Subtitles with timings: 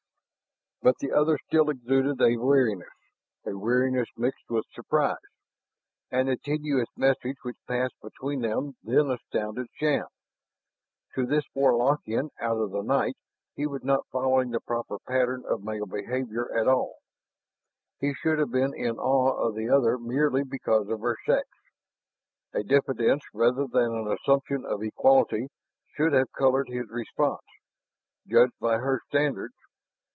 [0.83, 2.89] But the other still exuded a wariness,
[3.45, 5.15] a wariness mixed with surprise.
[6.09, 10.07] And the tenuous message which passed between them then astounded Shann.
[11.13, 13.13] To this Warlockian out of the night
[13.55, 16.95] he was not following the proper pattern of male behaviour at all;
[17.99, 21.47] he should have been in awe of the other merely because of her sex.
[22.55, 25.49] A diffidence rather than an assumption of equality
[25.95, 27.45] should have colored his response,
[28.27, 29.53] judged by her standards.